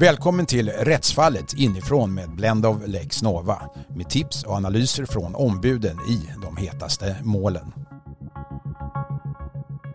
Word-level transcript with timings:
Välkommen 0.00 0.46
till 0.46 0.68
Rättsfallet 0.68 1.54
inifrån 1.54 2.14
med 2.14 2.30
Blend 2.30 2.66
of 2.66 2.76
Lex 2.86 3.22
Nova 3.22 3.62
med 3.96 4.10
tips 4.10 4.42
och 4.42 4.52
analyser 4.52 5.04
från 5.04 5.34
ombuden 5.34 5.98
i 6.08 6.22
de 6.42 6.56
hetaste 6.56 7.16
målen. 7.22 7.72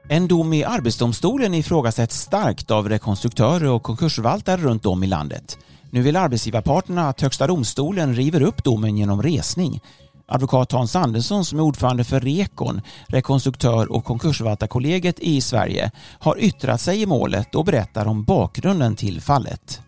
En 0.10 0.28
dom 0.28 0.54
i 0.54 0.64
Arbetsdomstolen 0.64 1.54
ifrågasätts 1.54 2.20
starkt 2.20 2.72
av 2.72 2.90
rekonstruktörer 2.90 3.70
och 3.70 3.84
konkursförvaltare 3.84 4.62
runt 4.62 4.86
om 4.86 5.04
i 5.04 5.08
landet. 5.08 5.58
Nu 5.90 6.02
vill 6.02 6.16
arbetsgivarparterna 6.16 7.10
att 7.10 7.22
Högsta 7.22 7.48
domstolen 7.48 8.16
river 8.16 8.42
upp 8.42 8.64
domen 8.64 8.98
genom 8.98 9.24
resning. 9.24 9.82
Advokat 10.28 10.72
Hans 10.72 10.96
Andersson 10.96 11.46
som 11.46 11.60
är 11.60 11.64
ordförande 11.64 12.04
för 12.04 12.20
Rekon, 12.20 12.82
rekonstruktör 13.08 13.92
och 13.92 14.06
konkursförvaltarkollegiet 14.06 15.20
i 15.20 15.42
Sverige, 15.42 15.92
har 16.20 16.40
yttrat 16.40 16.82
sig 16.82 17.02
i 17.02 17.06
målet 17.06 17.56
och 17.56 17.66
berättar 17.66 18.06
om 18.06 18.24
bakgrunden 18.24 18.96
till 18.96 19.22
fallet. 19.22 19.82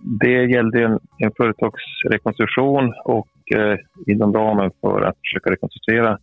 Det 0.00 0.44
gällde 0.44 0.82
en, 0.84 0.98
en 1.18 1.30
företagsrekonstruktion 1.36 2.94
och 3.04 3.28
eh, 3.56 3.78
inom 4.06 4.32
ramen 4.32 4.70
för 4.80 5.02
att 5.02 5.16
försöka 5.20 5.50
rekonstruera 5.50 6.18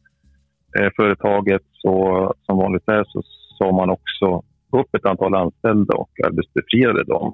eh, 0.79 0.89
företaget 0.95 1.61
så 1.71 2.33
som 2.45 2.57
vanligt 2.57 2.89
är 2.89 3.03
så 3.07 3.21
sa 3.57 3.71
man 3.71 3.89
också 3.89 4.43
upp 4.71 4.95
ett 4.95 5.05
antal 5.05 5.35
anställda 5.35 5.95
och 5.95 6.09
arbetsbefriade 6.25 7.03
dem. 7.03 7.33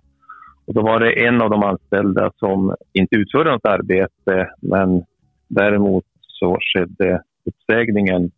Och 0.66 0.74
då 0.74 0.82
var 0.82 1.00
det 1.00 1.28
en 1.28 1.42
av 1.42 1.50
de 1.50 1.64
anställda 1.64 2.32
som 2.36 2.76
inte 2.94 3.16
utförde 3.16 3.52
något 3.52 3.66
arbete 3.66 4.50
men 4.62 5.04
däremot 5.48 6.06
så 6.22 6.58
skedde 6.62 7.22
uppsägningen 7.46 8.32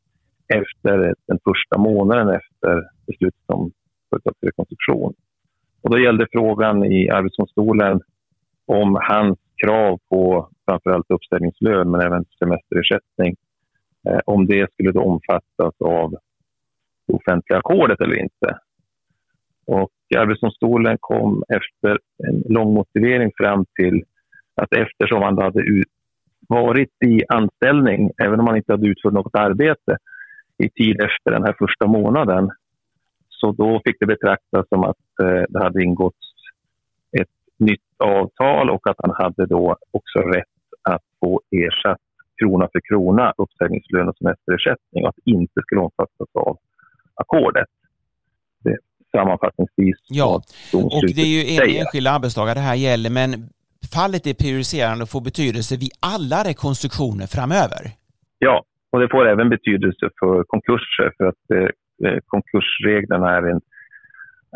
efter 0.47 1.15
den 1.27 1.39
första 1.43 1.77
månaden 1.77 2.29
efter 2.29 2.83
beslutet 3.07 3.43
om 3.47 3.71
företagsrekonstruktion. 4.09 5.13
Och 5.83 5.89
då 5.89 5.99
gällde 5.99 6.27
frågan 6.31 6.83
i 6.85 7.09
Arbetsdomstolen 7.09 8.01
om 8.65 8.97
hans 9.01 9.39
krav 9.65 9.99
på 10.09 10.49
framförallt 10.65 11.11
uppställningslön 11.11 11.91
men 11.91 12.01
även 12.01 12.25
semesterersättning, 12.39 13.35
eh, 14.09 14.19
om 14.25 14.45
det 14.45 14.71
skulle 14.73 14.91
då 14.91 15.01
omfattas 15.01 15.81
av 15.85 16.15
det 17.07 17.13
offentliga 17.13 17.59
ackordet 17.59 18.01
eller 18.01 18.19
inte. 18.19 18.59
Och 19.65 19.91
Arbetsdomstolen 20.17 20.97
kom 20.99 21.43
efter 21.49 21.99
en 22.27 22.43
lång 22.53 22.73
motivering 22.73 23.31
fram 23.37 23.65
till 23.79 24.03
att 24.55 24.73
eftersom 24.73 25.21
han 25.21 25.37
hade 25.37 25.63
varit 26.49 27.03
i 27.05 27.21
anställning, 27.27 28.11
även 28.23 28.39
om 28.39 28.47
han 28.47 28.57
inte 28.57 28.73
hade 28.73 28.87
utfört 28.87 29.13
något 29.13 29.35
arbete 29.35 29.97
i 30.57 30.69
tid 30.69 31.01
efter 31.01 31.31
den 31.31 31.43
här 31.43 31.55
första 31.59 31.87
månaden, 31.87 32.49
så 33.43 33.51
då 33.51 33.81
fick 33.85 33.99
det 33.99 34.05
betraktas 34.05 34.65
som 34.69 34.83
att 34.83 35.05
eh, 35.23 35.43
det 35.49 35.63
hade 35.63 35.83
ingåtts 35.83 36.27
ett 37.21 37.35
nytt 37.57 37.91
avtal 37.97 38.69
och 38.69 38.89
att 38.89 38.95
han 38.97 39.13
hade 39.23 39.45
då 39.45 39.77
också 39.91 40.19
rätt 40.19 40.57
att 40.81 41.03
få 41.19 41.41
ersatt 41.51 42.01
krona 42.39 42.69
för 42.71 42.81
krona 42.89 43.33
uppsägningslön 43.37 44.09
och 44.09 44.17
semesterersättning 44.17 45.03
och 45.03 45.09
att 45.09 45.15
det 45.15 45.31
inte 45.31 45.61
skulle 45.61 45.81
omfattas 45.81 46.29
av 46.33 46.57
ackordet. 47.15 47.69
Det 48.63 48.77
sammanfattningsvis 49.11 49.97
Ja, 50.09 50.41
och 50.73 51.01
det 51.15 51.21
är 51.21 51.33
ju 51.37 51.41
en 51.55 51.79
enskild 51.79 52.07
arbetstagare 52.07 52.53
det 52.53 52.67
här 52.71 52.75
gäller, 52.75 53.09
men 53.09 53.29
fallet 53.93 54.27
är 54.27 54.33
prejudicerande 54.33 55.03
och 55.03 55.09
får 55.09 55.21
betydelse 55.21 55.77
vid 55.77 55.91
alla 55.99 56.39
rekonstruktioner 56.49 57.27
framöver. 57.27 57.83
Ja, 58.39 58.63
och 58.91 58.99
det 58.99 59.09
får 59.11 59.27
även 59.27 59.49
betydelse 59.49 60.09
för 60.19 60.43
konkurser 60.43 61.13
för 61.17 61.25
att 61.31 61.43
eh, 61.55 61.69
konkursreglerna 62.25 63.37
är 63.37 63.43
en, 63.43 63.61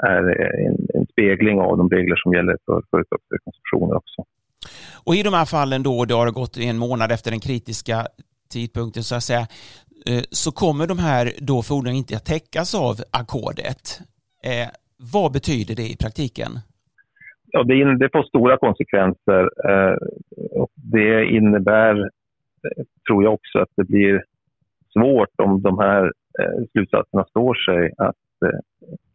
är 0.04 0.24
en, 0.68 0.78
en, 0.94 1.06
spegling 1.12 1.60
av 1.60 1.78
de 1.78 1.90
regler 1.90 2.16
som 2.16 2.34
gäller 2.34 2.58
för 2.66 2.82
företagsrekonstruktioner 2.92 3.96
också. 3.96 4.24
Och 5.06 5.16
i 5.16 5.24
de 5.24 5.34
här 5.34 5.46
fallen 5.46 5.84
då, 5.84 6.06
det 6.06 6.14
har 6.14 6.32
gått 6.32 6.58
en 6.58 6.78
månad 6.78 7.12
efter 7.12 7.32
den 7.32 7.40
kritiska 7.40 8.08
tidpunkten 8.54 9.04
så 9.04 9.16
att 9.16 9.24
säga, 9.24 9.48
eh, 10.06 10.24
så 10.32 10.52
kommer 10.52 10.88
de 10.88 11.00
här 11.00 11.32
då 11.42 11.64
fordringarna 11.64 11.98
inte 11.98 12.16
att 12.16 12.26
täckas 12.26 12.76
av 12.76 12.96
ackordet. 13.12 14.00
Eh, 14.44 14.70
vad 15.14 15.32
betyder 15.32 15.76
det 15.76 15.88
i 15.94 15.98
praktiken? 15.98 16.52
Ja, 17.52 17.64
det, 17.64 17.98
det 17.98 18.10
får 18.12 18.24
stora 18.24 18.58
konsekvenser. 18.58 19.50
Eh, 19.70 19.96
och 20.52 20.72
det 20.76 21.26
innebär, 21.26 22.00
eh, 22.00 22.84
tror 23.08 23.24
jag 23.24 23.34
också, 23.34 23.60
att 23.60 23.74
det 23.76 23.84
blir 23.84 24.24
svårt 24.94 25.42
om 25.44 25.62
de 25.62 25.80
här 25.80 26.04
eh, 26.04 26.12
Eh, 26.40 26.64
slutsatserna 26.72 27.26
står 27.26 27.54
sig 27.54 27.92
att 27.98 28.16
eh, 28.46 28.60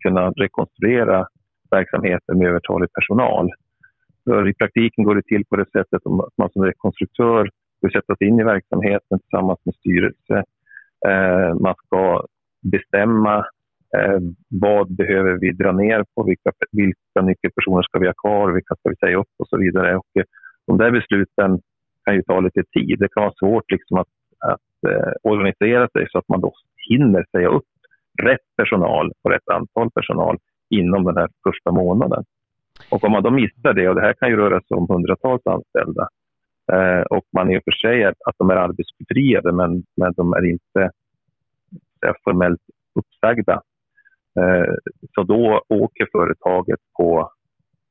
kunna 0.02 0.30
rekonstruera 0.30 1.26
verksamheten 1.70 2.38
med 2.38 2.48
övertalig 2.48 2.92
personal. 2.92 3.50
För 4.24 4.48
I 4.48 4.54
praktiken 4.54 5.04
går 5.04 5.14
det 5.14 5.22
till 5.22 5.44
på 5.44 5.56
det 5.56 5.70
sättet 5.72 6.06
att 6.06 6.36
man 6.38 6.50
som 6.52 6.64
rekonstruktör 6.64 7.50
ska 7.78 8.00
sätta 8.00 8.16
sig 8.16 8.26
in 8.26 8.40
i 8.40 8.44
verksamheten 8.44 9.18
tillsammans 9.18 9.58
med 9.64 9.74
styrelse. 9.74 10.44
Eh, 11.08 11.54
man 11.60 11.74
ska 11.86 12.26
bestämma 12.72 13.46
vad 14.48 14.96
behöver 14.96 15.38
vi 15.40 15.52
dra 15.52 15.72
ner 15.72 16.04
på? 16.14 16.22
Vilka, 16.22 16.50
vilka 16.70 17.22
nyckelpersoner 17.22 17.82
ska 17.82 17.98
vi 17.98 18.06
ha 18.06 18.14
kvar? 18.14 18.52
Vilka 18.52 18.74
ska 18.74 18.88
vi 18.88 18.96
säga 18.96 19.16
upp? 19.18 19.34
Och 19.38 19.48
så 19.48 19.56
vidare. 19.58 19.96
Och, 19.96 20.06
de 20.66 20.78
där 20.78 20.90
besluten 20.90 21.60
kan 22.04 22.14
ju 22.14 22.22
ta 22.22 22.40
lite 22.40 22.62
tid. 22.72 22.98
Det 22.98 23.08
kan 23.08 23.22
vara 23.22 23.34
svårt 23.38 23.70
liksom 23.70 23.96
att, 23.98 24.08
att 24.38 24.92
organisera 25.22 25.88
sig 25.88 26.06
så 26.10 26.18
att 26.18 26.28
man 26.28 26.40
då 26.40 26.52
hinner 26.90 27.24
säga 27.30 27.48
upp 27.48 27.64
rätt 28.22 28.46
personal 28.56 29.12
och 29.22 29.30
rätt 29.30 29.48
antal 29.52 29.90
personal 29.90 30.38
inom 30.70 31.04
den 31.04 31.16
här 31.16 31.28
första 31.48 31.70
månaden. 31.70 32.24
Och 32.90 33.04
om 33.04 33.12
man 33.12 33.22
då 33.22 33.30
missar 33.30 33.72
det, 33.72 33.88
och 33.88 33.94
det 33.94 34.00
här 34.00 34.12
kan 34.12 34.28
ju 34.28 34.36
röra 34.36 34.60
sig 34.60 34.76
om 34.76 34.86
hundratals 34.88 35.42
anställda, 35.46 36.08
eh, 36.72 37.00
och 37.00 37.24
man 37.32 37.50
i 37.50 37.58
och 37.58 37.62
för 37.64 37.70
sig 37.70 38.02
är, 38.02 38.08
att 38.08 38.38
de 38.38 38.50
är 38.50 38.56
arbetsbefriade 38.56 39.52
men, 39.52 39.82
men 39.96 40.12
de 40.16 40.32
är 40.32 40.44
inte 40.44 40.90
är 42.06 42.14
formellt 42.24 42.60
uppsagda, 42.94 43.62
Eh, 44.40 44.74
så 45.14 45.22
då 45.22 45.62
åker 45.68 46.08
företaget 46.12 46.80
på 46.98 47.30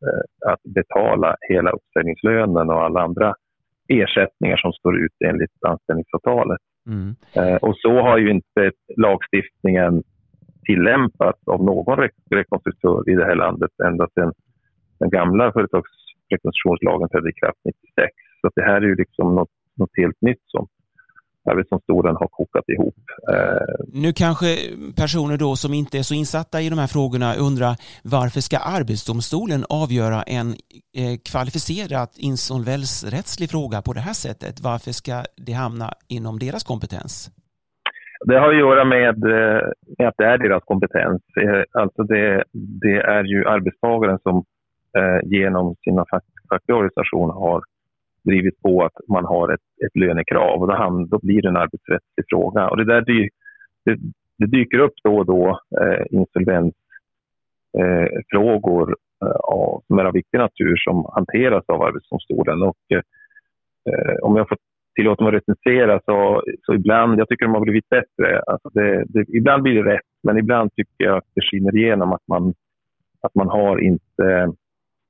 eh, 0.06 0.52
att 0.52 0.64
betala 0.64 1.36
hela 1.50 1.72
uppsägningslönen 1.72 2.70
och 2.70 2.84
alla 2.84 3.02
andra 3.02 3.36
ersättningar 3.88 4.58
som 4.58 4.74
står 4.74 5.06
ut 5.06 5.16
enligt 5.26 5.64
anställningsavtalet. 5.68 6.62
Mm. 6.88 7.16
Eh, 7.34 7.56
och 7.56 7.76
så 7.78 8.02
har 8.02 8.18
ju 8.18 8.32
inte 8.32 8.72
lagstiftningen 8.98 10.04
tillämpats 10.64 11.48
av 11.48 11.64
någon 11.64 12.10
rekonstruktör 12.30 13.10
i 13.10 13.16
det 13.16 13.26
här 13.26 13.36
landet 13.36 13.72
ända 13.84 14.08
sedan 14.14 14.34
den 15.00 15.10
gamla 15.10 15.52
företagsrekonstruktionslagen 15.54 17.10
trädde 17.10 17.30
i 17.30 17.34
kraft 17.34 17.60
96. 17.66 18.12
Så 18.42 18.50
det 18.56 18.62
här 18.62 18.82
är 18.82 18.88
ju 18.88 18.96
liksom 18.96 19.36
något, 19.36 19.50
något 19.76 19.98
helt 19.98 20.22
nytt 20.22 20.44
som 20.48 20.68
Arbetsdomstolen 21.50 22.16
har 22.16 22.28
kokat 22.28 22.70
ihop. 22.70 22.96
Eh, 23.34 24.02
nu 24.04 24.14
kanske 24.14 24.48
personer 24.96 25.38
då 25.38 25.56
som 25.56 25.74
inte 25.74 25.98
är 25.98 26.04
så 26.04 26.14
insatta 26.14 26.62
i 26.62 26.70
de 26.70 26.80
här 26.80 26.88
frågorna 26.88 27.36
undrar 27.36 27.74
varför 28.04 28.42
ska 28.42 28.58
Arbetsdomstolen 28.58 29.62
avgöra 29.70 30.22
en 30.38 30.48
eh, 31.02 31.16
kvalificerad 31.32 32.10
insolvensrättslig 32.18 33.50
fråga 33.50 33.82
på 33.82 33.94
det 33.94 34.04
här 34.10 34.18
sättet? 34.26 34.56
Varför 34.70 34.92
ska 34.92 35.16
det 35.48 35.56
hamna 35.64 35.88
inom 36.18 36.40
deras 36.40 36.64
kompetens? 36.64 37.14
Det 38.30 38.40
har 38.40 38.50
att 38.50 38.66
göra 38.66 38.84
med, 38.86 39.18
eh, 39.36 39.62
med 39.98 40.08
att 40.08 40.18
det 40.18 40.26
är 40.26 40.38
deras 40.38 40.64
kompetens. 40.64 41.22
Alltså 41.82 42.04
det, 42.04 42.44
det 42.84 42.98
är 43.18 43.24
ju 43.24 43.48
arbetstagaren 43.48 44.20
som 44.24 44.44
genom 45.24 45.76
sina 45.76 46.06
fackliga 46.50 46.78
organisationer 46.78 47.34
har 47.34 47.62
drivit 48.24 48.62
på 48.62 48.84
att 48.84 48.94
man 49.08 49.26
har 49.26 49.54
ett, 49.54 49.62
ett 49.86 49.96
lönekrav 49.96 50.62
och 50.62 50.68
då, 50.68 51.06
då 51.10 51.20
blir 51.24 51.42
det 51.42 51.48
en 51.48 51.58
arbetsrättslig 51.58 52.26
fråga. 52.30 52.70
Och 52.70 52.78
det, 52.78 52.86
där 52.86 53.02
dy, 53.02 53.30
det, 53.86 53.98
det 54.38 54.46
dyker 54.46 54.80
upp 54.80 54.94
då 55.04 55.18
och 55.18 55.26
då 55.26 55.60
eh, 55.82 56.06
insolvensfrågor 56.10 58.90
eh, 58.90 58.96
eh, 59.28 59.36
av, 59.36 59.84
som 59.88 60.00
är 60.00 60.06
av 60.06 60.14
viktig 60.14 60.38
natur 60.38 60.78
som 60.78 61.06
hanteras 61.14 61.64
av 61.68 61.82
Arbetsdomstolen. 61.82 62.64
Och, 62.64 62.78
eh, 62.94 63.02
om 64.22 64.36
jag 64.36 64.50
får 64.50 64.58
tillåta 64.96 65.24
mig 65.24 65.36
att 65.36 65.42
recensera 65.42 66.00
så, 66.06 66.44
så 66.66 66.74
ibland, 66.74 67.20
jag 67.20 67.28
tycker 67.28 67.46
de 67.46 67.54
har 67.54 67.62
blivit 67.62 67.90
bättre. 67.90 68.42
Alltså 68.48 68.70
det, 68.70 69.06
det, 69.08 69.26
ibland 69.38 69.64
blir 69.64 69.84
det 69.84 69.94
rätt, 69.94 70.10
men 70.24 70.38
ibland 70.38 70.76
tycker 70.76 71.06
jag 71.06 71.18
att 71.18 71.28
det 71.36 71.42
skiner 71.42 71.76
igenom 71.76 72.14
att 72.14 72.28
man, 72.28 72.54
att 73.22 73.36
man 73.36 73.48
har 73.48 73.80
inte 73.80 74.54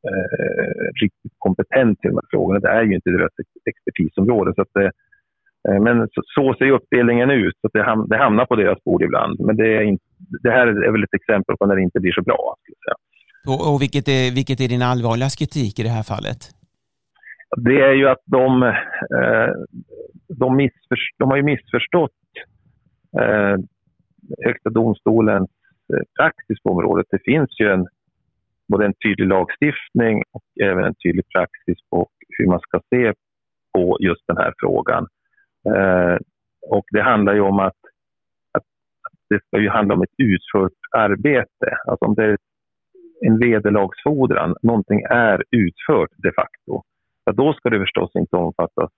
eh, 0.09 0.83
riktigt 1.03 1.36
kompetent 1.38 1.98
i 2.03 2.07
de 2.07 2.15
här 2.15 2.30
frågorna. 2.31 2.59
Det 2.59 2.69
är 2.69 2.83
ju 2.83 2.95
inte 2.95 3.09
deras 3.09 3.36
expertisområde. 3.71 4.53
Så 4.56 4.62
att 4.62 4.74
det, 4.74 4.92
eh, 5.68 5.80
men 5.86 6.07
så, 6.13 6.21
så, 6.36 6.53
ser 6.57 6.71
uppdelningen 6.71 7.30
ut. 7.31 7.56
Så 7.62 7.69
det, 7.74 7.83
ham 7.83 8.07
det 8.09 8.18
hamnar 8.18 8.45
på 8.45 8.56
deras 8.56 8.83
bord 8.83 9.03
ibland. 9.03 9.39
Men 9.39 9.56
det, 9.57 9.77
är 9.77 9.81
inte, 9.81 10.06
det 10.44 10.51
här 10.51 10.68
är 10.68 10.92
väl 10.92 11.03
ett 11.03 11.19
exempel 11.21 11.57
på 11.57 11.65
när 11.65 11.75
det 11.75 11.81
inte 11.81 12.00
blir 12.00 12.12
så 12.12 12.21
bra. 12.21 12.56
Och, 13.48 13.74
och 13.74 13.81
vilket, 13.81 14.07
är, 14.07 14.36
vilket 14.36 14.59
är 14.59 14.68
din 14.68 14.81
allvarligaste 14.81 15.39
kritik 15.42 15.80
i 15.80 15.83
det 15.83 15.95
här 15.98 16.03
fallet? 16.03 16.42
Det 17.57 17.81
är 17.81 17.94
ju 17.94 18.07
att 18.07 18.24
de, 18.25 18.63
eh, 18.63 19.51
de, 20.27 20.56
missförst 20.56 21.15
de 21.18 21.30
har 21.30 21.38
ju 21.38 21.44
missförstått 21.44 22.12
eh, 23.21 23.56
Högsta 24.45 24.69
domstolens 24.69 25.50
eh, 25.94 26.03
praxis 26.19 26.63
på 26.63 26.69
området. 26.69 27.06
Det 27.09 27.19
finns 27.25 27.59
ju 27.59 27.68
en 27.74 27.88
både 28.71 28.85
en 28.85 28.94
tydlig 29.03 29.27
lagstiftning 29.27 30.23
och 30.31 30.44
även 30.63 30.83
en 30.83 30.95
tydlig 31.03 31.25
praxis 31.35 31.77
på 31.89 32.07
hur 32.38 32.47
man 32.47 32.59
ska 32.59 32.79
se 32.89 33.13
på 33.73 33.97
just 34.00 34.23
den 34.27 34.38
här 34.38 34.53
frågan. 34.57 35.07
Eh, 35.75 36.18
och 36.69 36.85
det 36.91 37.01
handlar 37.01 37.33
ju 37.33 37.41
om 37.41 37.59
att, 37.59 37.81
att, 38.51 38.63
det 39.29 39.39
ska 39.45 39.59
ju 39.59 39.69
handla 39.69 39.94
om 39.94 40.01
ett 40.01 40.18
utfört 40.18 40.79
arbete. 40.97 41.68
Alltså 41.88 42.06
om 42.06 42.15
det 42.15 42.23
är 42.23 42.38
en 43.27 43.39
vederlagsfordran, 43.39 44.56
någonting 44.62 45.01
är 45.09 45.44
utfört 45.51 46.09
de 46.17 46.31
facto, 46.31 46.83
ja, 47.25 47.31
då 47.31 47.53
ska 47.53 47.69
det 47.69 47.79
förstås 47.79 48.12
inte 48.15 48.35
omfattas 48.35 48.91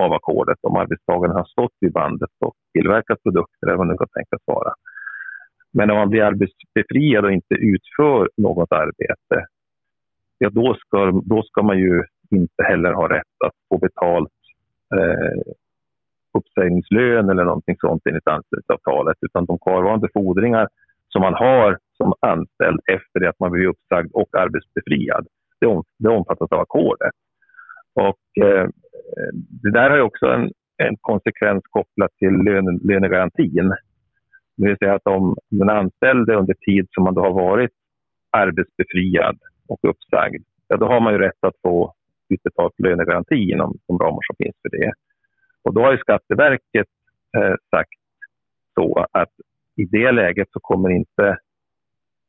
av 0.00 0.12
ackordet 0.12 0.58
om 0.62 0.76
arbetstagaren 0.76 1.36
har 1.36 1.44
stått 1.44 1.76
vid 1.80 1.92
bandet 1.92 2.30
och 2.40 2.54
tillverkat 2.72 3.22
produkter 3.22 3.66
eller 3.66 3.76
vad 3.76 3.88
det 3.88 3.98
kan 3.98 4.08
tänkas 4.08 4.42
vara. 4.44 4.72
Men 5.72 5.90
om 5.90 5.96
man 5.96 6.10
blir 6.10 6.22
arbetsbefriad 6.22 7.24
och 7.24 7.32
inte 7.32 7.54
utför 7.54 8.28
något 8.36 8.72
arbete, 8.72 9.46
ja 10.38 10.50
då 10.50 10.74
ska, 10.74 11.22
då 11.24 11.42
ska 11.42 11.62
man 11.62 11.78
ju 11.78 12.02
inte 12.30 12.62
heller 12.62 12.92
ha 12.92 13.08
rätt 13.08 13.36
att 13.44 13.54
få 13.68 13.78
betalt 13.78 14.32
eh, 14.94 15.52
uppsägningslön 16.38 17.30
eller 17.30 17.44
någonting 17.44 17.76
sånt 17.80 18.02
enligt 18.06 18.28
anställningsavtalet, 18.28 19.16
utan 19.20 19.44
de 19.44 19.58
kvarvarande 19.58 20.08
fordringar 20.14 20.68
som 21.08 21.22
man 21.22 21.34
har 21.34 21.78
som 21.96 22.12
anställd 22.20 22.80
efter 22.86 23.20
det 23.20 23.28
att 23.28 23.40
man 23.40 23.50
blivit 23.50 23.70
uppsagd 23.70 24.10
och 24.12 24.34
arbetsbefriad, 24.34 25.26
det, 25.60 25.66
om, 25.66 25.84
det 25.98 26.08
omfattas 26.08 26.52
av 26.52 26.60
ackordet. 26.60 27.14
Och, 27.94 28.44
eh, 28.44 28.68
det 29.62 29.70
där 29.70 29.90
har 29.90 29.96
ju 29.96 30.02
också 30.02 30.26
en, 30.26 30.50
en 30.76 30.96
konsekvens 31.00 31.62
kopplat 31.70 32.10
till 32.18 32.32
lön, 32.32 32.80
lönegarantin. 32.84 33.74
Det 34.60 34.68
vill 34.68 34.78
säga 34.78 34.94
att 34.94 35.06
om 35.06 35.36
den 35.48 35.70
anställde 35.70 36.34
under 36.34 36.54
tid 36.54 36.86
som 36.90 37.04
man 37.04 37.14
då 37.14 37.20
har 37.20 37.32
varit 37.32 37.70
arbetsbefriad 38.30 39.38
och 39.68 39.78
uppsagd, 39.82 40.42
ja, 40.68 40.76
då 40.76 40.86
har 40.86 41.00
man 41.00 41.12
ju 41.12 41.18
rätt 41.18 41.44
att 41.46 41.54
få 41.62 41.94
utbetalt 42.28 42.74
lönegaranti 42.78 43.50
inom 43.52 43.78
de 43.88 43.98
ramar 43.98 44.20
som 44.26 44.36
finns 44.38 44.56
för 44.62 44.78
det. 44.78 44.92
Och 45.64 45.74
då 45.74 45.80
har 45.82 45.92
ju 45.92 45.98
Skatteverket 45.98 46.86
eh, 47.36 47.54
sagt 47.70 48.00
så 48.74 49.06
att 49.12 49.32
i 49.76 49.84
det 49.84 50.12
läget 50.12 50.48
så 50.52 50.60
kommer 50.60 50.90
inte... 50.90 51.28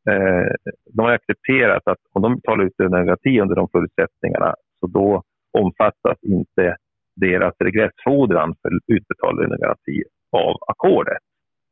Eh, 0.09 0.71
de 0.85 1.01
har 1.01 1.11
accepterat 1.11 1.87
att 1.87 1.99
om 2.11 2.21
de 2.21 2.35
betalar 2.35 2.63
ut 2.65 2.79
lönegaranti 2.79 3.39
under 3.39 3.55
de 3.55 3.67
förutsättningarna 3.71 4.55
så 4.79 4.87
då 4.87 5.23
omfattas 5.51 6.17
inte 6.21 6.75
deras 7.15 7.55
regressfordran 7.59 8.55
för 8.61 8.71
utbetald 8.87 9.39
lönegaranti 9.39 10.03
av 10.31 10.57
ackordet. 10.67 11.23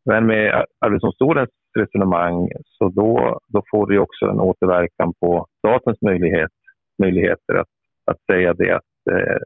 Men 0.09 0.25
med 0.25 0.65
Arbetsdomstolens 0.85 1.49
resonemang 1.79 2.49
så 2.63 2.89
då, 2.89 3.39
då 3.47 3.63
får 3.71 3.87
det 3.91 3.99
också 3.99 4.25
en 4.25 4.39
återverkan 4.39 5.13
på 5.19 5.45
statens 5.57 6.01
möjlighet, 6.01 6.51
möjligheter 7.01 7.55
att, 7.55 7.67
att 8.05 8.17
säga 8.31 8.53
det 8.53 8.71
att 8.71 9.11
eh, 9.11 9.37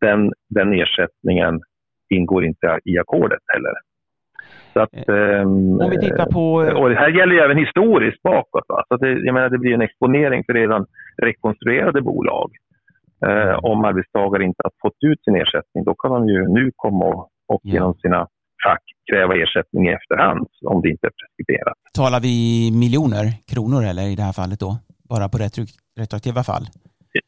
den, 0.00 0.32
den 0.48 0.72
ersättningen 0.72 1.60
ingår 2.08 2.44
inte 2.44 2.78
i 2.84 2.98
ackordet 2.98 3.42
heller. 3.54 3.74
Så 4.72 4.80
att, 4.80 5.08
um, 5.08 5.80
Om 5.80 5.90
vi 5.90 6.00
tittar 6.00 6.26
på... 6.32 6.62
Eh, 6.62 6.74
och 6.80 6.88
det 6.88 6.96
här 6.96 7.08
gäller 7.08 7.34
ju 7.34 7.40
även 7.40 7.56
historiskt 7.56 8.22
bakåt. 8.22 8.64
Va? 8.68 8.84
Så 8.88 8.96
det, 8.96 9.10
jag 9.10 9.34
menar, 9.34 9.48
det 9.48 9.58
blir 9.58 9.74
en 9.74 9.82
exponering 9.82 10.44
för 10.44 10.52
redan 10.52 10.86
rekonstruerade 11.22 12.02
bolag. 12.02 12.50
Eh, 13.26 13.58
om 13.62 13.84
arbetstagare 13.84 14.44
inte 14.44 14.62
har 14.64 14.72
fått 14.82 14.98
ut 15.06 15.24
sin 15.24 15.36
ersättning, 15.36 15.84
då 15.84 15.94
kan 15.94 16.10
de 16.10 16.28
ju 16.28 16.48
nu 16.48 16.70
komma 16.76 17.04
och, 17.04 17.30
och 17.48 17.60
genom 17.64 17.94
sina 17.94 18.28
fack 18.66 18.82
kräva 19.10 19.34
ersättning 19.34 19.88
i 19.88 19.92
efterhand 19.92 20.46
om 20.62 20.82
det 20.82 20.88
inte 20.88 21.06
är 21.06 21.14
preskriberat. 21.18 21.78
Talar 21.94 22.20
vi 22.20 22.36
miljoner 22.82 23.26
kronor 23.52 23.84
eller 23.84 24.06
i 24.12 24.16
det 24.16 24.22
här 24.22 24.32
fallet 24.32 24.60
då? 24.60 24.76
Bara 25.08 25.28
på 25.28 25.38
retroaktiva 25.38 26.42
fall? 26.44 26.64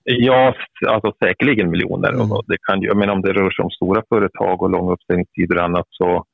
Ja, 0.04 0.54
alltså 0.86 1.12
säkerligen 1.24 1.70
miljoner. 1.70 2.12
Mm. 2.12 2.32
Och 2.32 2.44
det 2.46 2.58
kan, 2.62 2.82
jag 2.82 2.96
menar, 2.96 3.12
om 3.12 3.22
det 3.22 3.32
rör 3.32 3.50
sig 3.50 3.62
om 3.62 3.70
stora 3.70 4.02
företag 4.08 4.62
och 4.62 4.70
långa 4.70 4.92
uppsägningstider 4.92 5.56
och 5.56 5.64
annat 5.64 5.86
så 5.90 6.24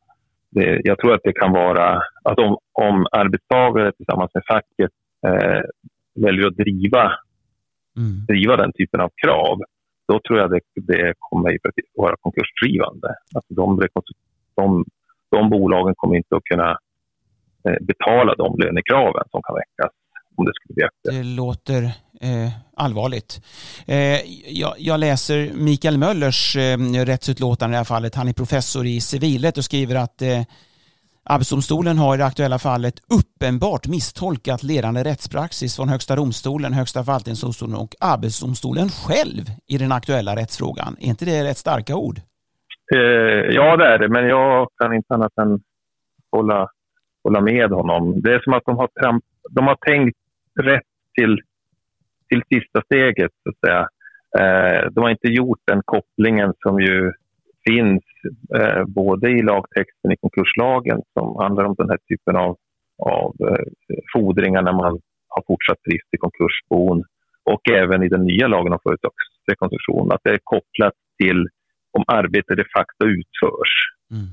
det, 0.50 0.80
jag 0.84 0.98
tror 0.98 1.14
att 1.14 1.24
det 1.24 1.32
kan 1.32 1.52
vara 1.52 2.02
att 2.24 2.38
om, 2.38 2.58
om 2.72 3.06
arbetstagare 3.12 3.92
tillsammans 3.92 4.30
med 4.34 4.42
facket 4.48 4.90
eh, 5.26 5.62
väljer 6.24 6.46
att 6.46 6.56
driva, 6.56 7.04
mm. 7.96 8.26
driva 8.28 8.56
den 8.56 8.72
typen 8.72 9.00
av 9.00 9.10
krav, 9.22 9.58
då 10.08 10.20
tror 10.20 10.38
jag 10.38 10.50
det, 10.50 10.60
det 10.74 11.14
kommer 11.18 11.50
att 11.50 11.60
vara 11.96 12.16
konkursdrivande. 12.20 13.08
Alltså 13.34 13.54
de, 13.54 13.80
de, 14.56 14.84
de 15.30 15.50
bolagen 15.50 15.94
kommer 15.96 16.16
inte 16.16 16.36
att 16.36 16.44
kunna 16.44 16.70
eh, 17.68 17.76
betala 17.80 18.34
de 18.34 18.58
lönekraven 18.58 19.24
som 19.30 19.42
kan 19.42 19.54
väckas 19.54 19.92
om 20.36 20.44
det 20.44 20.52
skulle 20.54 20.74
bli 20.74 20.84
aktuellt. 20.84 21.18
Det 21.18 21.36
låter 21.36 21.82
eh, 22.20 22.50
allvarligt. 22.76 23.40
Eh, 23.86 24.20
jag, 24.58 24.74
jag, 24.78 25.00
läser 25.00 25.52
Mikael 25.54 25.98
Möllers 25.98 26.56
eh, 26.56 26.78
rättsutlåtande 27.04 27.72
i 27.72 27.74
det 27.74 27.78
här 27.78 27.84
fallet. 27.84 28.14
Han 28.14 28.28
är 28.28 28.32
professor 28.32 28.86
i 28.86 29.00
civilrätt 29.00 29.58
och 29.58 29.64
skriver 29.64 29.94
att 29.94 30.22
eh, 30.22 30.42
Arbetsdomstolen 31.26 31.98
har 31.98 32.14
i 32.14 32.18
det 32.18 32.26
aktuella 32.26 32.58
fallet 32.58 32.94
uppenbart 33.08 33.86
misstolkat 33.86 34.62
ledande 34.62 35.04
rättspraxis 35.04 35.76
från 35.76 35.88
Högsta 35.88 36.16
domstolen, 36.16 36.72
Högsta 36.72 37.04
förvaltningsdomstolen 37.04 37.76
och 37.76 37.94
Arbetsdomstolen 38.00 38.88
själv 38.88 39.50
i 39.66 39.78
den 39.78 39.92
aktuella 39.92 40.36
rättsfrågan. 40.36 40.96
Är 41.00 41.06
inte 41.06 41.24
det 41.24 41.44
rätt 41.44 41.58
starka 41.58 41.96
ord? 41.96 42.20
Eh, 42.94 43.54
ja, 43.54 43.76
det 43.76 43.86
är 43.86 43.98
det, 43.98 44.08
men 44.08 44.28
jag 44.28 44.68
kan 44.78 44.94
inte 44.94 45.14
annat 45.14 45.38
än 45.38 45.60
hålla, 46.30 46.68
hålla 47.24 47.40
med 47.40 47.70
honom. 47.70 48.20
Det 48.20 48.34
är 48.34 48.40
som 48.40 48.52
att 48.52 48.64
de 48.64 48.76
har, 48.76 48.88
de 49.50 49.66
har 49.66 49.76
tänkt 49.86 50.18
rätt 50.60 50.86
till, 51.18 51.40
till 52.28 52.42
sista 52.52 52.82
steget, 52.82 53.32
så 53.42 53.50
att 53.50 53.58
säga. 53.58 53.88
Eh, 54.38 54.90
de 54.90 55.00
har 55.04 55.10
inte 55.10 55.28
gjort 55.28 55.60
den 55.64 55.82
kopplingen 55.84 56.52
som 56.58 56.80
ju 56.80 57.12
finns 57.68 58.02
eh, 58.56 58.84
både 58.86 59.30
i 59.30 59.42
lagtexten 59.42 60.12
i 60.12 60.16
konkurslagen 60.16 61.02
som 61.12 61.36
handlar 61.36 61.64
om 61.64 61.74
den 61.78 61.90
här 61.90 61.98
typen 62.08 62.36
av, 62.36 62.56
av 62.98 63.34
eh, 63.40 63.64
fordringar 64.12 64.62
när 64.62 64.72
man 64.72 65.00
har 65.28 65.42
fortsatt 65.46 65.78
drift 65.88 66.14
i 66.14 66.16
konkursbon 66.16 67.04
och 67.44 67.70
även 67.70 68.02
i 68.02 68.08
den 68.08 68.24
nya 68.24 68.46
lagen 68.46 68.72
om 68.72 68.78
företagsrekonstruktion, 68.82 70.12
att 70.12 70.20
det 70.24 70.30
är 70.30 70.40
kopplat 70.44 70.94
till 71.22 71.48
om 71.98 72.04
arbete 72.06 72.54
de 72.54 72.64
facto 72.76 73.04
utförs. 73.06 73.72
Mm. 74.10 74.28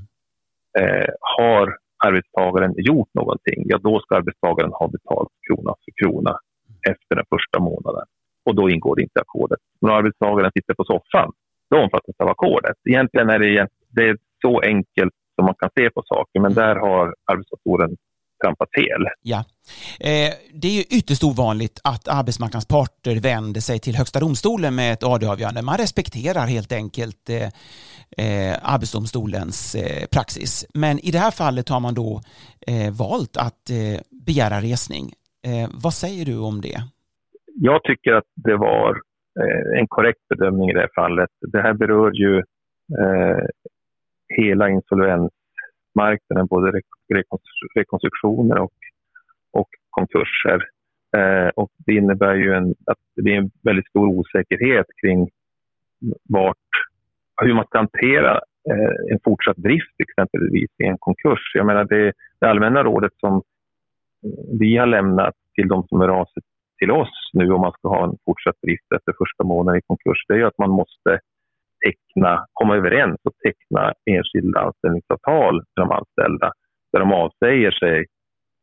Eh, 0.78 1.10
har 1.20 1.76
arbetstagaren 2.06 2.74
gjort 2.76 3.10
någonting, 3.14 3.62
ja 3.64 3.78
då 3.78 4.00
ska 4.00 4.16
arbetstagaren 4.16 4.72
ha 4.72 4.88
betalt 4.88 5.32
krona 5.46 5.74
för 5.82 5.92
krona 6.00 6.38
efter 6.90 7.16
den 7.16 7.24
första 7.34 7.58
månaden. 7.60 8.06
Och 8.44 8.54
då 8.54 8.70
ingår 8.70 8.96
det 8.96 9.02
inte 9.02 9.20
ackordet. 9.20 9.60
Men 9.80 9.90
om 9.90 9.96
arbetstagaren 9.96 10.50
sitter 10.54 10.74
på 10.74 10.84
soffan, 10.84 11.32
då 11.70 11.76
omfattas 11.78 12.16
av 12.18 12.28
ackordet. 12.28 12.76
Egentligen 12.90 13.30
är 13.30 13.38
det, 13.38 13.68
det 13.88 14.08
är 14.08 14.16
så 14.42 14.60
enkelt 14.60 15.14
som 15.34 15.44
man 15.44 15.54
kan 15.54 15.70
se 15.78 15.90
på 15.90 16.02
saker, 16.06 16.40
men 16.40 16.54
där 16.54 16.76
har 16.76 17.14
Arbetsdomstolen 17.32 17.96
trampat 18.42 18.68
fel. 18.78 19.02
Ja. 19.22 19.44
Eh, 20.00 20.32
det 20.60 20.68
är 20.68 20.76
ju 20.80 20.98
ytterst 20.98 21.24
ovanligt 21.24 21.80
att 21.84 22.08
arbetsmarknadsparter 22.08 23.14
vänder 23.20 23.60
sig 23.60 23.78
till 23.78 23.96
Högsta 23.96 24.20
domstolen 24.20 24.74
med 24.74 24.92
ett 24.92 25.04
AD-avgörande. 25.04 25.62
Man 25.62 25.78
respekterar 25.78 26.46
helt 26.46 26.72
enkelt 26.72 27.30
eh, 27.30 27.48
eh, 28.26 28.74
Arbetsdomstolens 28.74 29.76
praxis. 30.14 30.66
Men 30.74 30.98
i 30.98 31.10
det 31.10 31.18
här 31.18 31.30
fallet 31.30 31.68
har 31.68 31.80
man 31.80 31.94
då 31.94 32.20
valt 32.92 33.36
att 33.36 33.64
begära 34.26 34.60
resning. 34.60 35.06
vad 35.84 35.94
säger 35.94 36.24
du 36.24 36.38
om 36.38 36.60
det? 36.60 36.78
Jag 37.54 37.82
tycker 37.84 38.12
att 38.12 38.30
det 38.34 38.56
var 38.56 39.00
en 39.78 39.86
korrekt 39.88 40.28
bedömning 40.28 40.70
i 40.70 40.72
det 40.72 40.80
här 40.80 40.94
fallet. 40.94 41.30
Det 41.52 41.62
här 41.62 41.74
berör 41.74 42.10
ju 42.12 42.42
hela 44.38 44.68
marknaden, 45.94 46.46
både 46.46 46.80
rekonstruktioner 47.74 48.58
och, 48.58 48.72
och 49.52 49.68
konkurser. 49.90 50.68
Eh, 51.16 51.48
och 51.48 51.70
det 51.86 51.94
innebär 51.94 52.34
ju 52.34 52.52
en, 52.52 52.74
att 52.86 52.98
det 53.16 53.22
blir 53.22 53.34
en 53.34 53.50
väldigt 53.62 53.88
stor 53.88 54.06
osäkerhet 54.06 54.86
kring 55.02 55.30
vart, 56.28 56.56
hur 57.42 57.54
man 57.54 57.66
ska 57.66 57.78
hantera 57.78 58.40
eh, 58.70 59.12
en 59.12 59.18
fortsatt 59.24 59.56
drift 59.56 59.94
exempelvis 59.98 60.70
i 60.78 60.84
en 60.84 60.98
konkurs. 60.98 61.52
Jag 61.54 61.66
menar 61.66 61.84
det, 61.84 62.12
det 62.40 62.46
allmänna 62.46 62.82
rådet 62.82 63.12
som 63.16 63.42
vi 64.60 64.76
har 64.76 64.86
lämnat 64.86 65.34
till 65.54 65.68
de 65.68 65.86
som 65.88 66.00
är 66.00 66.08
av 66.08 66.26
till 66.78 66.90
oss 66.90 67.30
nu 67.32 67.52
om 67.52 67.60
man 67.60 67.72
ska 67.72 67.88
ha 67.88 68.04
en 68.04 68.16
fortsatt 68.24 68.56
drift 68.62 68.92
efter 68.96 69.12
första 69.18 69.44
månaden 69.44 69.78
i 69.78 69.82
konkurs, 69.86 70.24
det 70.28 70.34
är 70.34 70.44
att 70.44 70.58
man 70.58 70.70
måste 70.70 71.20
teckna, 71.84 72.46
komma 72.52 72.76
överens 72.76 73.20
och 73.24 73.36
teckna 73.44 73.92
enskilda 74.10 74.60
anställningsavtal 74.60 75.62
för 75.74 75.80
de 75.82 75.90
anställda 75.90 76.52
där 76.92 77.00
de 77.00 77.12
avsäger 77.12 77.70
sig 77.70 78.06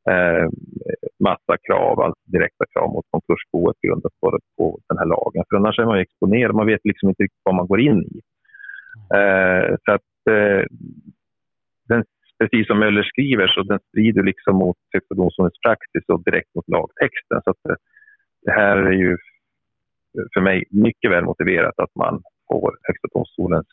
eh, 0.09 0.47
massa 1.19 1.57
krav, 1.67 1.99
alltså 1.99 2.21
direkta 2.25 2.65
krav 2.73 2.89
mot 2.93 3.05
konkursboet 3.11 3.77
grundat 3.81 4.13
på, 4.21 4.39
på 4.57 4.79
den 4.89 4.97
här 4.97 5.05
lagen. 5.05 5.43
För 5.49 5.57
annars 5.57 5.79
är 5.79 5.85
man 5.85 5.99
exponerad, 5.99 6.55
man 6.55 6.65
vet 6.65 6.81
liksom 6.83 7.09
inte 7.09 7.23
riktigt 7.23 7.41
vad 7.43 7.55
man 7.55 7.67
går 7.67 7.79
in 7.79 8.01
i. 8.03 8.21
Eh, 9.15 9.75
så 9.85 9.91
att, 9.91 10.11
eh, 10.29 10.63
den, 11.87 12.03
precis 12.39 12.67
som 12.67 12.79
Möller 12.79 13.03
skriver 13.03 13.47
så 13.47 13.63
den 13.63 13.79
strider 13.87 14.23
liksom 14.23 14.55
mot 14.55 14.77
Högsta 14.93 15.15
domstolens 15.15 15.59
praxis 15.65 16.03
och 16.07 16.23
direkt 16.23 16.55
mot 16.55 16.67
lagtexten. 16.67 17.41
Så 17.43 17.49
att, 17.49 17.65
eh, 17.69 17.75
det 18.41 18.51
här 18.51 18.77
är 18.77 18.91
ju 18.91 19.17
för 20.33 20.41
mig 20.41 20.63
mycket 20.69 21.11
väl 21.11 21.25
motiverat 21.25 21.79
att 21.79 21.95
man 21.95 22.21
får 22.49 22.69
Högsta 22.87 23.07
domstolens 23.13 23.67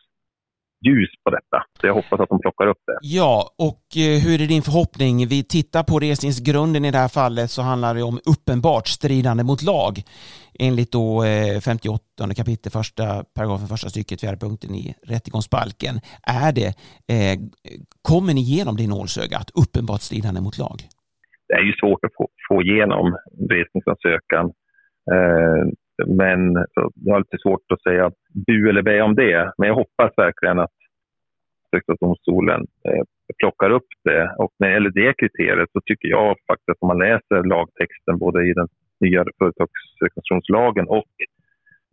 ljus 0.86 1.10
på 1.24 1.30
detta. 1.30 1.64
Så 1.80 1.86
jag 1.86 1.94
hoppas 1.94 2.20
att 2.20 2.28
de 2.28 2.40
plockar 2.40 2.66
upp 2.66 2.82
det. 2.86 2.98
Ja, 3.02 3.50
och 3.58 3.82
eh, 3.96 4.18
hur 4.26 4.42
är 4.42 4.48
din 4.48 4.62
förhoppning? 4.62 5.26
Vi 5.26 5.44
tittar 5.44 5.82
på 5.82 5.98
resningsgrunden 5.98 6.84
i 6.84 6.90
det 6.90 6.98
här 6.98 7.08
fallet 7.08 7.50
så 7.50 7.62
handlar 7.62 7.94
det 7.94 8.02
om 8.02 8.18
uppenbart 8.34 8.86
stridande 8.88 9.44
mot 9.44 9.62
lag 9.62 9.94
enligt 10.58 10.92
då 10.92 11.22
58 11.64 12.04
eh, 12.20 12.34
kapitel 12.40 12.72
första 12.72 13.24
paragrafen 13.34 13.68
första 13.68 13.88
stycket 13.88 14.20
fjärde 14.20 14.36
punkten 14.36 14.74
i 14.74 14.94
rättegångsbalken. 15.12 15.94
Är 16.42 16.52
det, 16.52 16.70
eh, 17.14 17.36
kommer 18.02 18.34
ni 18.34 18.40
igenom 18.40 18.76
det 18.76 18.88
nålsögat, 18.88 19.48
uppenbart 19.62 20.00
stridande 20.00 20.40
mot 20.40 20.58
lag? 20.58 20.78
Det 21.48 21.54
är 21.54 21.64
ju 21.70 21.72
svårt 21.72 22.04
att 22.04 22.14
få, 22.18 22.28
få 22.48 22.62
igenom 22.62 23.16
resningsansökan. 23.50 24.44
Eh, 25.14 25.64
men 26.06 26.66
jag 26.94 27.14
har 27.14 27.18
lite 27.18 27.38
svårt 27.42 27.72
att 27.72 27.82
säga 27.82 28.10
bu 28.46 28.68
eller 28.68 28.82
bä 28.82 29.02
om 29.02 29.14
det. 29.14 29.52
Men 29.58 29.68
jag 29.68 29.74
hoppas 29.74 30.12
verkligen 30.16 30.58
att 30.58 30.70
Högsta 31.72 31.94
domstolen 32.00 32.60
eh, 32.60 33.02
plockar 33.38 33.70
upp 33.70 33.90
det. 34.04 34.34
Och 34.38 34.52
när 34.58 34.68
det 34.68 34.74
gäller 34.74 34.90
det 34.90 35.14
kriteriet 35.18 35.68
så 35.72 35.80
tycker 35.80 36.08
jag 36.08 36.36
faktiskt 36.46 36.68
att 36.68 36.76
om 36.80 36.88
man 36.88 36.98
läser 36.98 37.44
lagtexten 37.44 38.18
både 38.18 38.46
i 38.48 38.52
den 38.52 38.68
nya 39.00 39.24
företagsrekonstruktionslagen 39.38 40.86
och 40.88 41.12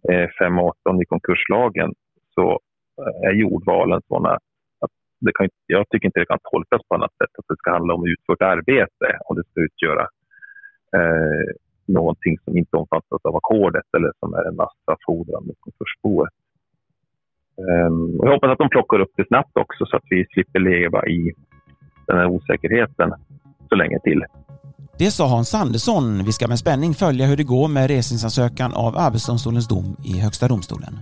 eh, 0.10 0.30
518 0.40 1.02
i 1.02 1.06
konkurslagen 1.06 1.94
så 2.36 2.60
eh, 3.02 3.30
är 3.30 3.34
jordvalen 3.34 4.02
sådana 4.08 4.34
att 4.84 4.92
det 5.20 5.32
kan, 5.34 5.50
jag 5.68 5.90
tycker 5.90 6.06
inte 6.06 6.20
det 6.20 6.26
kan 6.34 6.46
tolkas 6.52 6.82
på 6.88 6.96
annat 6.96 7.14
sätt 7.18 7.34
att 7.38 7.48
det 7.48 7.58
ska 7.58 7.72
handla 7.72 7.94
om 7.94 8.08
utfört 8.08 8.42
arbete 8.42 9.08
om 9.26 9.36
det 9.36 9.44
ska 9.50 9.62
utgöra 9.62 10.04
eh, 10.98 11.48
någonting 11.86 12.38
som 12.44 12.58
inte 12.58 12.78
omfattas 12.78 13.22
av 13.24 13.36
ackordet 13.36 13.86
eller 13.98 14.12
som 14.20 14.34
är 14.34 14.44
en 14.50 14.56
massafordran 14.56 15.44
mot 15.48 15.58
konkursboet. 15.60 16.34
Um, 17.58 18.20
jag 18.24 18.32
hoppas 18.34 18.52
att 18.52 18.58
de 18.58 18.70
plockar 18.70 19.00
upp 19.00 19.14
det 19.16 19.28
snabbt 19.28 19.58
också 19.58 19.86
så 19.86 19.98
att 19.98 20.04
vi 20.10 20.26
slipper 20.34 20.60
leva 20.60 21.06
i 21.06 21.34
den 22.08 22.18
här 22.18 22.28
osäkerheten 22.28 23.14
så 23.70 23.76
länge 23.76 24.00
till. 24.00 24.24
Det 24.98 25.12
sa 25.12 25.28
Hans 25.28 25.54
Andersson. 25.54 26.24
Vi 26.26 26.32
ska 26.32 26.48
med 26.48 26.60
spänning 26.60 26.94
följa 26.94 27.26
hur 27.26 27.38
det 27.38 27.44
går 27.44 27.68
med 27.68 27.88
resningsansökan 27.88 28.74
av 28.74 28.98
Arbetsdomstolens 28.98 29.68
dom 29.68 29.98
i 30.04 30.20
Högsta 30.20 30.48
domstolen. 30.48 30.94